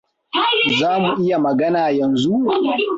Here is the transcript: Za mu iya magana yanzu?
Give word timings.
Za 0.77 0.91
mu 1.03 1.11
iya 1.23 1.37
magana 1.45 1.79
yanzu? 1.97 2.31